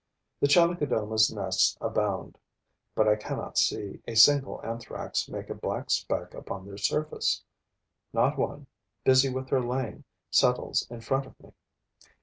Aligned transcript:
The 0.39 0.47
Chalicodoma's 0.47 1.31
nests 1.31 1.77
abound, 1.79 2.39
but 2.95 3.07
I 3.07 3.15
cannot 3.15 3.59
see 3.59 4.01
a 4.07 4.15
single 4.15 4.59
Anthrax 4.65 5.29
make 5.29 5.47
a 5.51 5.53
black 5.53 5.91
speck 5.91 6.33
upon 6.33 6.65
their 6.65 6.79
surface. 6.79 7.43
Not 8.11 8.35
one, 8.35 8.65
busy 9.03 9.29
with 9.29 9.49
her 9.49 9.61
laying, 9.61 10.03
settles 10.31 10.87
in 10.89 11.01
front 11.01 11.27
of 11.27 11.39
me. 11.39 11.53